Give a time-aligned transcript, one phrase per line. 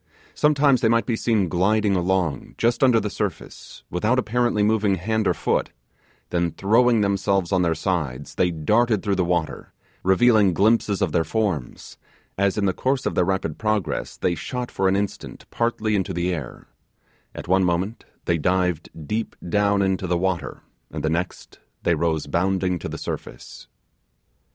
[0.33, 5.27] Sometimes they might be seen gliding along just under the surface, without apparently moving hand
[5.27, 5.69] or foot
[6.31, 11.23] then throwing themselves on their sides, they darted through the water, revealing glimpses of their
[11.23, 11.99] forms,
[12.35, 16.13] as, in the course of their rapid progress, they shot for an instant partly into
[16.15, 16.67] the air
[17.35, 22.25] at one moment they dived deep down into the water, and the next they rose
[22.25, 23.67] bounding to the surface.